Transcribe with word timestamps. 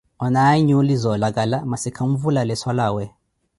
Onaawe 0.27 0.61
nyuuli 0.69 0.95
zoolakala, 1.03 1.61
masi 1.75 1.93
khanvula 1.99 2.47
leeso 2.49 2.77
lawe. 2.83 3.09